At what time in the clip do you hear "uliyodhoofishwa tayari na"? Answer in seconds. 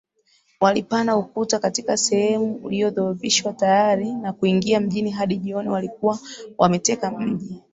2.55-4.33